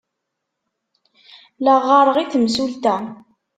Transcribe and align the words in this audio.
La 1.63 1.75
ɣɣareɣ 1.83 2.17
i 2.19 2.25
temsulta. 2.31 2.95